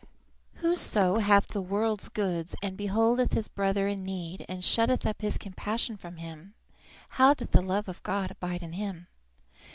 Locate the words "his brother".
3.33-3.87